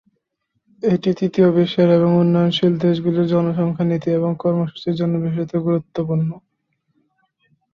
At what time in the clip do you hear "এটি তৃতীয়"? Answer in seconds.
0.83-1.47